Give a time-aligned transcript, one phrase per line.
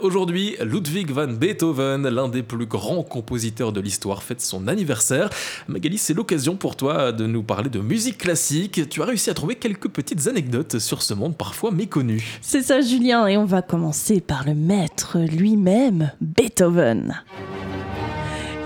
[0.00, 5.30] Aujourd'hui, Ludwig van Beethoven, l'un des plus grands compositeurs de l'histoire, fête son anniversaire.
[5.68, 8.88] Magali, c'est l'occasion pour toi de nous parler de musique classique.
[8.88, 12.38] Tu as réussi à trouver quelques petites anecdotes sur ce monde parfois méconnu.
[12.40, 17.22] C'est ça, Julien, et on va commencer par le maître lui-même, Beethoven.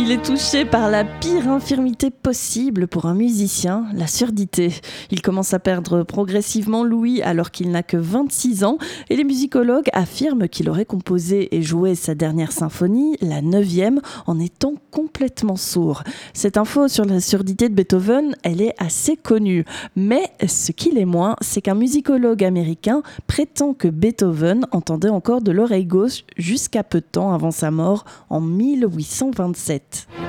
[0.00, 4.72] Il est touché par la pire infirmité possible pour un musicien, la surdité.
[5.10, 8.78] Il commence à perdre progressivement l'ouïe alors qu'il n'a que 26 ans
[9.10, 14.38] et les musicologues affirment qu'il aurait composé et joué sa dernière symphonie, la neuvième, en
[14.38, 16.04] étant complètement sourd.
[16.32, 19.64] Cette info sur la surdité de Beethoven, elle est assez connue.
[19.96, 25.50] Mais ce qu'il est moins, c'est qu'un musicologue américain prétend que Beethoven entendait encore de
[25.50, 29.87] l'oreille gauche jusqu'à peu de temps avant sa mort en 1827.
[29.90, 30.27] hit.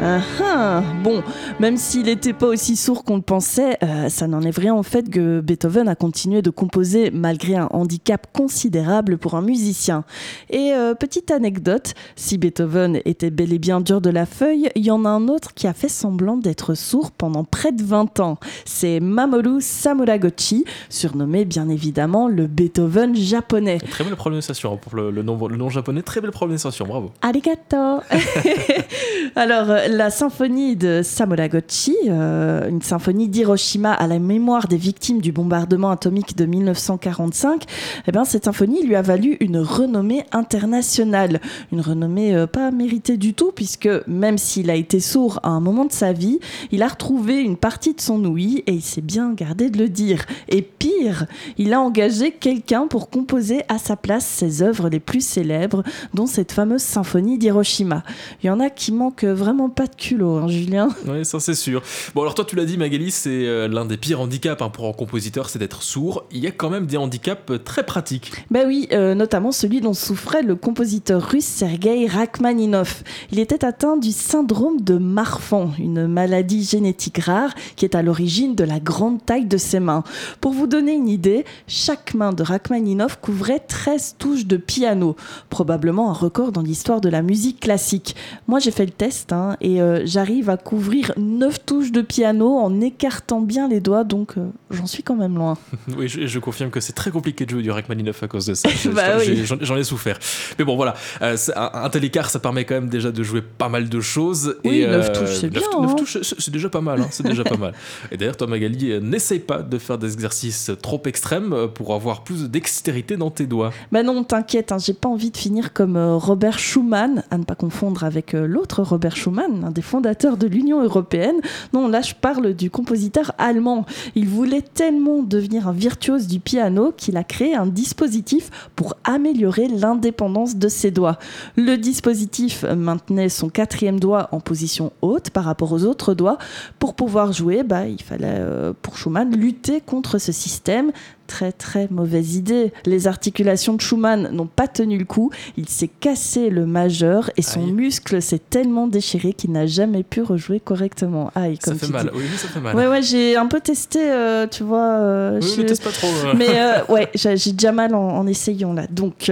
[0.00, 1.22] Ah, ah Bon,
[1.58, 4.82] même s'il n'était pas aussi sourd qu'on le pensait, euh, ça n'en est vrai en
[4.84, 10.04] fait que Beethoven a continué de composer malgré un handicap considérable pour un musicien.
[10.50, 14.84] Et euh, petite anecdote, si Beethoven était bel et bien dur de la feuille, il
[14.84, 18.20] y en a un autre qui a fait semblant d'être sourd pendant près de 20
[18.20, 18.38] ans.
[18.64, 23.78] C'est Mamoru Samuragochi, surnommé bien évidemment le Beethoven japonais.
[23.78, 27.10] Très belle prononciation pour le, nom, le nom japonais, très belle prononciation, bravo.
[27.22, 28.00] Arigato
[29.36, 35.32] Alors, la symphonie de Samuragochi, euh, une symphonie d'Hiroshima à la mémoire des victimes du
[35.32, 37.64] bombardement atomique de 1945,
[38.06, 41.40] eh ben, cette symphonie lui a valu une renommée internationale.
[41.72, 45.60] Une renommée euh, pas méritée du tout, puisque même s'il a été sourd à un
[45.60, 46.38] moment de sa vie,
[46.70, 49.88] il a retrouvé une partie de son ouïe et il s'est bien gardé de le
[49.88, 50.26] dire.
[50.50, 51.24] Et pire,
[51.56, 56.26] il a engagé quelqu'un pour composer à sa place ses œuvres les plus célèbres, dont
[56.26, 58.02] cette fameuse symphonie d'Hiroshima.
[58.42, 60.88] Il y en a qui manquent vraiment pas de culot, hein, Julien.
[61.06, 61.82] Oui, ça c'est sûr.
[62.12, 64.88] Bon, alors toi, tu l'as dit, Magali, c'est euh, l'un des pires handicaps hein, pour
[64.88, 66.24] un compositeur, c'est d'être sourd.
[66.32, 68.32] Il y a quand même des handicaps euh, très pratiques.
[68.50, 73.04] Ben oui, euh, notamment celui dont souffrait le compositeur russe Sergei Rachmaninov.
[73.30, 78.56] Il était atteint du syndrome de Marfan, une maladie génétique rare qui est à l'origine
[78.56, 80.02] de la grande taille de ses mains.
[80.40, 85.14] Pour vous donner une idée, chaque main de Rachmaninov couvrait 13 touches de piano,
[85.50, 88.16] probablement un record dans l'histoire de la musique classique.
[88.48, 92.56] Moi, j'ai fait le test hein, et euh, j'arrive à couvrir 9 touches de piano
[92.56, 95.56] en écartant bien les doigts, donc euh, j'en suis quand même loin.
[95.96, 98.68] oui, je, confirme que c'est très compliqué de jouer du Rachmaninoff à cause de ça.
[98.94, 99.18] bah
[99.60, 100.18] J'en ai souffert.
[100.58, 103.68] Mais bon, voilà, euh, un, tel écart, ça permet quand même déjà de jouer pas
[103.68, 104.56] mal de choses.
[104.64, 105.60] Oui, 9 touches, c'est bien.
[105.60, 105.94] 9 hein.
[105.94, 107.00] touches, c'est déjà pas mal.
[107.00, 107.74] Hein, c'est déjà pas mal.
[108.12, 112.42] Et d'ailleurs, toi, Magali, n'essaye pas de faire des exercices trop extrêmes pour avoir plus
[112.42, 113.72] de dextérité dans tes doigts.
[113.92, 117.54] Bah non, t'inquiète, hein, j'ai pas envie de finir comme Robert Schumann, à ne pas
[117.54, 121.36] confondre avec l'autre Robert Schumann, un des fondateurs de l'Union européenne.
[121.72, 123.86] Non, là je parle du compositeur allemand.
[124.14, 129.68] Il voulait tellement devenir un virtuose du piano qu'il a créé un dispositif pour améliorer
[129.68, 131.18] l'indépendance de ses doigts.
[131.56, 136.38] Le dispositif maintenait son quatrième doigt en position haute par rapport aux autres doigts.
[136.78, 140.92] Pour pouvoir jouer, bah, il fallait euh, pour Schumann lutter contre ce système
[141.28, 142.72] très très mauvaise idée.
[142.86, 145.30] Les articulations de Schumann n'ont pas tenu le coup.
[145.56, 150.22] Il s'est cassé le majeur et son muscle s'est tellement déchiré qu'il n'a jamais pu
[150.22, 151.30] rejouer correctement.
[151.34, 152.10] Aïe, comme ça fait mal.
[152.14, 152.74] Oui, ça fait mal.
[152.74, 154.88] Ouais, ouais, j'ai un peu testé, euh, tu vois.
[154.98, 155.62] Euh, oui, je...
[155.62, 156.08] teste pas trop.
[156.36, 158.86] Mais euh, ouais, j'ai déjà mal en, essayant là.
[158.90, 159.30] Donc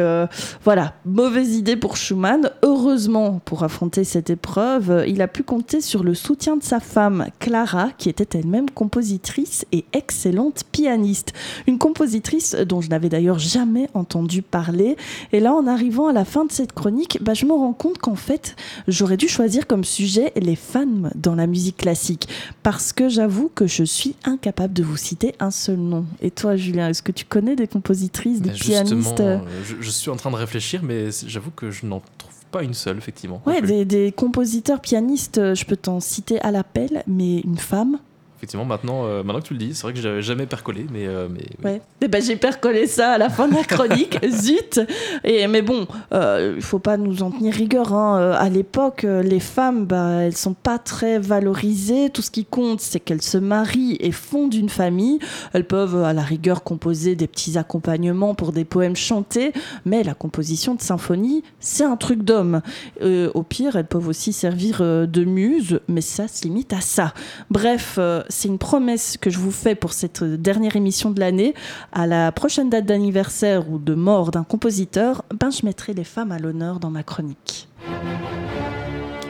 [0.63, 2.51] voilà, mauvaise idée pour Schumann.
[2.63, 7.27] Heureusement, pour affronter cette épreuve, il a pu compter sur le soutien de sa femme,
[7.41, 11.33] Clara, qui était elle-même compositrice et excellente pianiste.
[11.67, 14.97] Une compositrice dont je n'avais d'ailleurs jamais entendu parler.
[15.32, 17.98] Et là, en arrivant à la fin de cette chronique, bah, je me rends compte
[17.98, 18.56] qu'en fait,
[18.88, 22.28] j'aurais dû choisir comme sujet les femmes dans la musique classique.
[22.64, 26.06] Parce que j'avoue que je suis incapable de vous citer un seul nom.
[26.20, 29.38] Et toi, Julien, est-ce que tu connais des compositrices, des pianistes euh,
[29.80, 32.98] je, suis en train de réfléchir, mais j'avoue que je n'en trouve pas une seule,
[32.98, 33.41] effectivement.
[33.47, 37.98] Ouais, des, des, compositeurs, pianistes, je peux t'en citer à l'appel, mais une femme
[38.38, 41.06] Effectivement, maintenant, euh, maintenant que tu le dis, c'est vrai que j'avais jamais percolé, mais.
[41.06, 41.80] Euh, mais ouais.
[42.02, 44.78] Eh ben, j'ai percolé ça à la fin de la chronique, zut
[45.24, 47.94] Et, Mais bon, euh, il faut pas nous en tenir rigueur.
[47.94, 48.33] Hein.
[48.33, 52.10] À l'époque, les femmes, bah, elles sont pas très valorisées.
[52.10, 55.18] Tout ce qui compte, c'est qu'elles se marient et fondent une famille.
[55.54, 59.54] Elles peuvent, à la rigueur, composer des petits accompagnements pour des poèmes chantés,
[59.86, 62.60] mais la composition de symphonie, c'est un truc d'homme.
[63.00, 67.15] au pire, elles peuvent aussi servir de muse, mais ça se limite à ça.
[67.50, 67.98] Bref
[68.28, 71.55] c'est une promesse que je vous fais pour cette dernière émission de l'année.
[71.93, 76.33] À la prochaine date d'anniversaire ou de mort d'un compositeur, ben, je mettrai les femmes
[76.33, 77.69] à l'honneur dans ma chronique.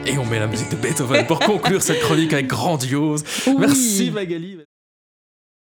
[0.05, 3.23] Et on met la musique de Beethoven pour conclure cette chronique avec grandiose.
[3.59, 4.59] Merci Magali.